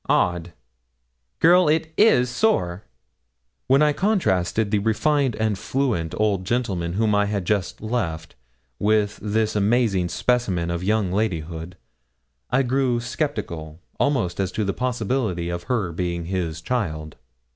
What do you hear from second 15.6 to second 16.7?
her being his